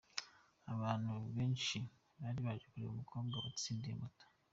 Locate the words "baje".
2.45-2.65